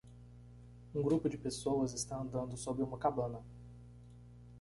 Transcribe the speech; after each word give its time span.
Um 0.95 1.03
grupo 1.03 1.29
de 1.29 1.37
pessoas 1.37 1.93
está 1.93 2.17
andando 2.17 2.57
sob 2.57 2.81
uma 2.81 2.97
cabana. 2.97 3.37